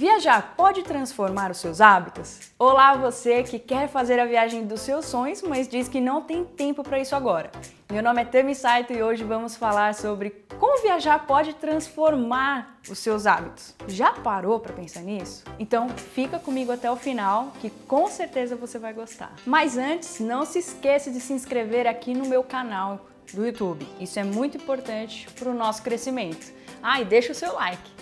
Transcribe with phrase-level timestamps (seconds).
[0.00, 2.50] Viajar pode transformar os seus hábitos?
[2.58, 6.42] Olá, você que quer fazer a viagem dos seus sonhos, mas diz que não tem
[6.42, 7.50] tempo para isso agora.
[7.92, 12.98] Meu nome é Tami Saito e hoje vamos falar sobre como viajar pode transformar os
[12.98, 13.74] seus hábitos.
[13.86, 15.44] Já parou para pensar nisso?
[15.58, 19.34] Então fica comigo até o final que com certeza você vai gostar.
[19.44, 23.04] Mas antes, não se esqueça de se inscrever aqui no meu canal
[23.34, 23.86] do YouTube.
[24.00, 26.50] Isso é muito importante para o nosso crescimento.
[26.82, 28.00] Ah, e deixa o seu like.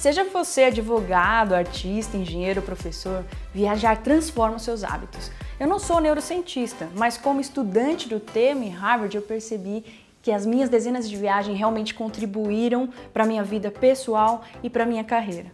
[0.00, 3.22] Seja você advogado, artista, engenheiro, professor,
[3.52, 5.30] viajar transforma os seus hábitos.
[5.60, 9.84] Eu não sou neurocientista, mas como estudante do tema em Harvard, eu percebi
[10.22, 14.84] que as minhas dezenas de viagens realmente contribuíram para a minha vida pessoal e para
[14.84, 15.52] a minha carreira.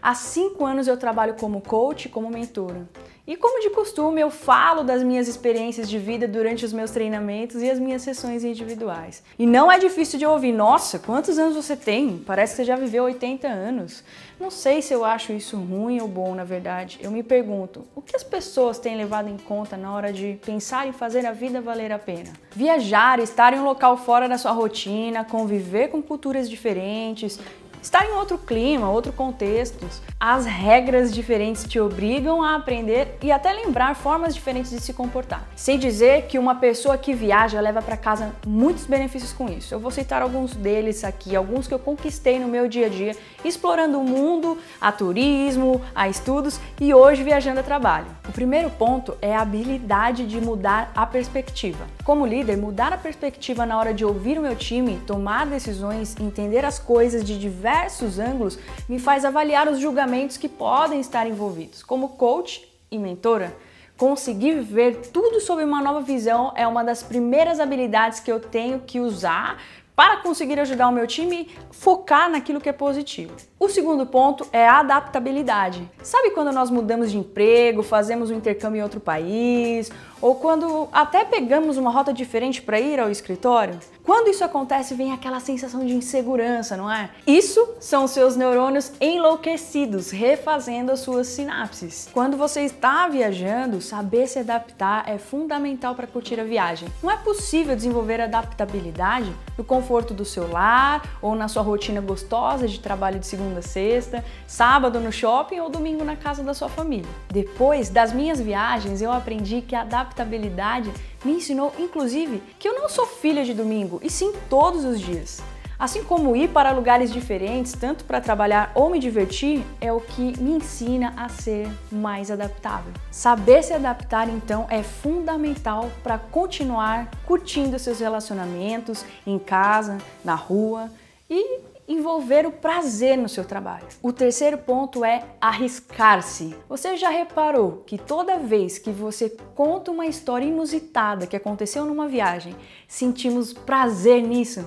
[0.00, 2.88] Há cinco anos eu trabalho como coach e como mentora.
[3.28, 7.62] E como de costume, eu falo das minhas experiências de vida durante os meus treinamentos
[7.62, 9.22] e as minhas sessões individuais.
[9.38, 12.22] E não é difícil de ouvir, nossa, quantos anos você tem?
[12.26, 14.02] Parece que você já viveu 80 anos.
[14.40, 16.98] Não sei se eu acho isso ruim ou bom, na verdade.
[17.02, 20.88] Eu me pergunto, o que as pessoas têm levado em conta na hora de pensar
[20.88, 22.32] em fazer a vida valer a pena?
[22.52, 27.38] Viajar, estar em um local fora da sua rotina, conviver com culturas diferentes,
[27.82, 29.86] estar em outro clima, outro contexto.
[30.20, 35.48] As regras diferentes te obrigam a aprender e até lembrar formas diferentes de se comportar.
[35.54, 39.74] Sem dizer que uma pessoa que viaja leva para casa muitos benefícios com isso.
[39.74, 43.16] Eu vou citar alguns deles aqui, alguns que eu conquistei no meu dia a dia,
[43.44, 48.06] explorando o mundo, a turismo, a estudos e hoje viajando a trabalho.
[48.28, 51.86] O primeiro ponto é a habilidade de mudar a perspectiva.
[52.04, 56.64] Como líder, mudar a perspectiva na hora de ouvir o meu time, tomar decisões, entender
[56.64, 61.82] as coisas de diversos ângulos, me faz avaliar os julgamentos que podem estar envolvidos.
[61.82, 63.54] Como coach e mentora,
[63.96, 68.80] conseguir ver tudo sob uma nova visão é uma das primeiras habilidades que eu tenho
[68.80, 69.60] que usar
[69.94, 73.34] para conseguir ajudar o meu time focar naquilo que é positivo.
[73.58, 75.90] O segundo ponto é a adaptabilidade.
[76.02, 79.90] Sabe quando nós mudamos de emprego, fazemos um intercâmbio em outro país,
[80.20, 83.78] ou quando até pegamos uma rota diferente para ir ao escritório?
[84.04, 87.10] Quando isso acontece, vem aquela sensação de insegurança, não é?
[87.26, 92.08] Isso são seus neurônios enlouquecidos, refazendo as suas sinapses.
[92.10, 96.88] Quando você está viajando, saber se adaptar é fundamental para curtir a viagem.
[97.02, 102.66] Não é possível desenvolver adaptabilidade no conforto do seu lar ou na sua rotina gostosa
[102.66, 106.68] de trabalho de segunda a sexta, sábado no shopping ou domingo na casa da sua
[106.68, 107.08] família.
[107.30, 110.92] Depois das minhas viagens, eu aprendi que a adaptabilidade
[111.24, 115.40] me ensinou, inclusive, que eu não sou filha de domingo, e sim todos os dias.
[115.78, 120.36] Assim como ir para lugares diferentes, tanto para trabalhar ou me divertir, é o que
[120.40, 122.92] me ensina a ser mais adaptável.
[123.12, 130.90] Saber se adaptar, então, é fundamental para continuar curtindo seus relacionamentos em casa, na rua
[131.30, 133.86] e envolver o prazer no seu trabalho.
[134.02, 136.54] O terceiro ponto é arriscar-se.
[136.68, 142.06] Você já reparou que toda vez que você conta uma história inusitada que aconteceu numa
[142.06, 142.54] viagem,
[142.86, 144.66] sentimos prazer nisso?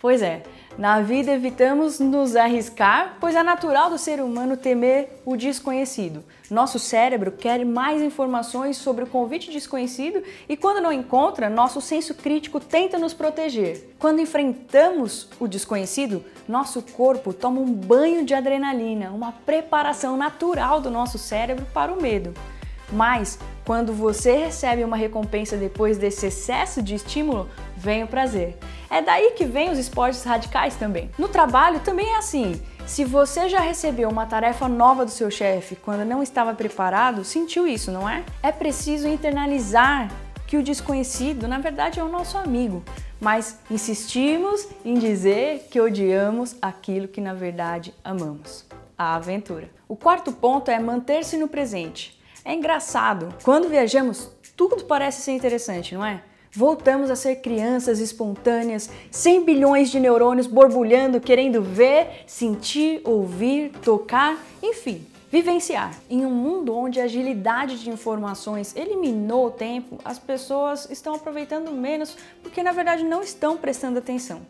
[0.00, 0.44] Pois é,
[0.78, 6.22] na vida evitamos nos arriscar, pois é natural do ser humano temer o desconhecido.
[6.48, 12.14] Nosso cérebro quer mais informações sobre o convite desconhecido e quando não encontra, nosso senso
[12.14, 13.92] crítico tenta nos proteger.
[13.98, 20.92] Quando enfrentamos o desconhecido, nosso corpo toma um banho de adrenalina, uma preparação natural do
[20.92, 22.32] nosso cérebro para o medo.
[22.92, 28.56] Mas quando você recebe uma recompensa depois desse excesso de estímulo, vem o prazer.
[28.90, 31.10] É daí que vem os esportes radicais também.
[31.18, 32.60] No trabalho também é assim.
[32.86, 37.66] Se você já recebeu uma tarefa nova do seu chefe quando não estava preparado, sentiu
[37.66, 38.24] isso, não é?
[38.42, 40.10] É preciso internalizar
[40.46, 42.82] que o desconhecido, na verdade, é o nosso amigo,
[43.20, 48.64] mas insistimos em dizer que odiamos aquilo que na verdade amamos
[48.96, 49.68] a aventura.
[49.86, 52.18] O quarto ponto é manter-se no presente.
[52.42, 56.22] É engraçado, quando viajamos, tudo parece ser interessante, não é?
[56.58, 64.36] Voltamos a ser crianças espontâneas, 100 bilhões de neurônios borbulhando, querendo ver, sentir, ouvir, tocar,
[64.60, 65.94] enfim, vivenciar.
[66.10, 71.70] Em um mundo onde a agilidade de informações eliminou o tempo, as pessoas estão aproveitando
[71.70, 74.40] menos porque na verdade não estão prestando atenção.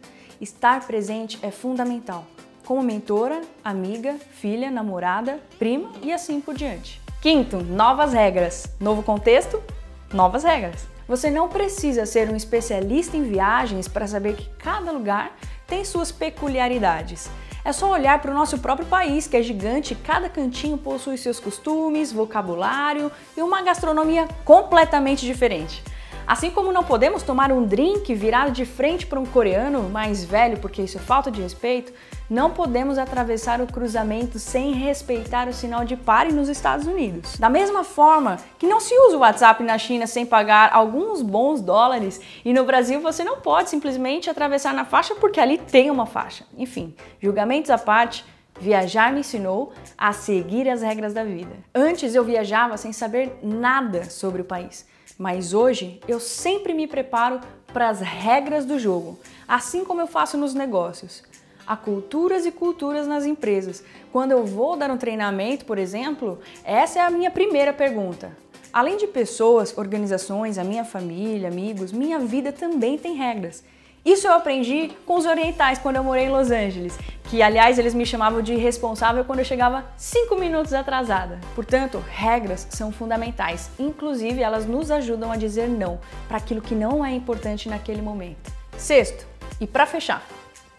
[0.41, 2.25] Estar presente é fundamental,
[2.65, 7.03] como mentora, amiga, filha, namorada, prima e assim por diante.
[7.21, 8.65] Quinto, novas regras.
[8.81, 9.63] Novo contexto,
[10.11, 10.98] novas regras.
[11.09, 15.35] Você não precisa ser um especialista em viagens para saber que cada lugar
[15.67, 17.31] tem suas peculiaridades.
[17.65, 21.41] É só olhar para o nosso próprio país, que é gigante, cada cantinho possui seus
[21.41, 25.83] costumes, vocabulário e uma gastronomia completamente diferente.
[26.29, 30.59] Assim como não podemos tomar um drink virado de frente para um coreano mais velho,
[30.59, 31.91] porque isso é falta de respeito,
[32.29, 37.39] não podemos atravessar o cruzamento sem respeitar o sinal de pare nos Estados Unidos.
[37.39, 41.63] Da mesma forma que não se usa o WhatsApp na China sem pagar alguns bons
[41.63, 46.05] dólares e no Brasil você não pode simplesmente atravessar na faixa porque ali tem uma
[46.05, 46.45] faixa.
[46.59, 48.23] Enfim, julgamentos à parte,
[48.61, 51.57] Viajar me ensinou a seguir as regras da vida.
[51.73, 54.85] Antes eu viajava sem saber nada sobre o país,
[55.19, 57.41] mas hoje eu sempre me preparo
[57.73, 61.25] para as regras do jogo, assim como eu faço nos negócios.
[61.67, 63.85] Há culturas e culturas nas empresas.
[64.11, 68.35] Quando eu vou dar um treinamento, por exemplo, essa é a minha primeira pergunta.
[68.73, 73.65] Além de pessoas, organizações, a minha família, amigos, minha vida também tem regras.
[74.09, 77.93] Isso eu aprendi com os orientais quando eu morei em Los Angeles, que aliás eles
[77.93, 81.39] me chamavam de responsável quando eu chegava 5 minutos atrasada.
[81.55, 87.05] Portanto, regras são fundamentais, inclusive elas nos ajudam a dizer não para aquilo que não
[87.05, 88.51] é importante naquele momento.
[88.79, 89.27] Sexto,
[89.61, 90.27] e para fechar,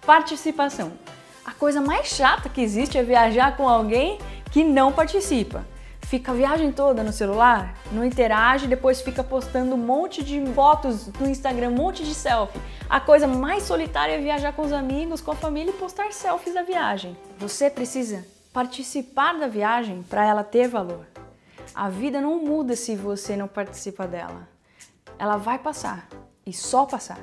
[0.07, 0.91] participação.
[1.45, 4.17] A coisa mais chata que existe é viajar com alguém
[4.51, 5.63] que não participa
[6.09, 11.05] fica a viagem toda no celular, não interage, depois fica postando um monte de fotos
[11.19, 12.59] no Instagram, um monte de selfie.
[12.89, 16.55] A coisa mais solitária é viajar com os amigos, com a família e postar selfies
[16.55, 17.15] da viagem.
[17.37, 21.05] Você precisa participar da viagem para ela ter valor.
[21.75, 24.49] A vida não muda se você não participa dela.
[25.19, 26.07] Ela vai passar
[26.43, 27.19] e só passar.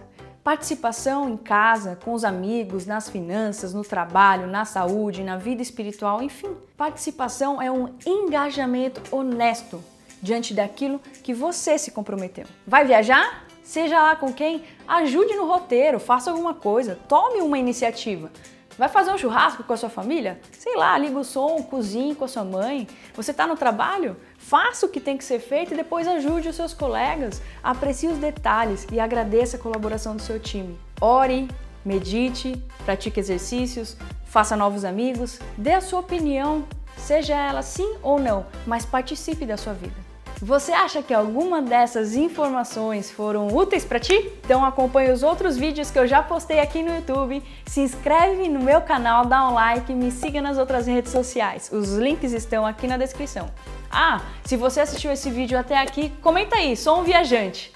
[0.46, 6.22] Participação em casa, com os amigos, nas finanças, no trabalho, na saúde, na vida espiritual,
[6.22, 6.54] enfim.
[6.76, 9.82] Participação é um engajamento honesto
[10.22, 12.46] diante daquilo que você se comprometeu.
[12.64, 13.44] Vai viajar?
[13.64, 18.30] Seja lá com quem, ajude no roteiro, faça alguma coisa, tome uma iniciativa.
[18.78, 20.38] Vai fazer um churrasco com a sua família?
[20.52, 22.86] Sei lá, liga o som, cozinhe com a sua mãe.
[23.14, 24.16] Você está no trabalho?
[24.36, 27.40] Faça o que tem que ser feito e depois ajude os seus colegas.
[27.62, 30.78] Aprecie os detalhes e agradeça a colaboração do seu time.
[31.00, 31.48] Ore,
[31.82, 33.96] medite, pratique exercícios,
[34.26, 36.66] faça novos amigos, dê a sua opinião,
[36.98, 40.05] seja ela sim ou não, mas participe da sua vida.
[40.42, 44.30] Você acha que alguma dessas informações foram úteis para ti?
[44.44, 48.60] Então acompanhe os outros vídeos que eu já postei aqui no YouTube, se inscreve no
[48.60, 51.70] meu canal, dá um like e me siga nas outras redes sociais.
[51.72, 53.48] Os links estão aqui na descrição.
[53.90, 57.72] Ah, se você assistiu esse vídeo até aqui, comenta aí, sou um viajante.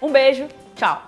[0.00, 0.96] Um beijo, tchau!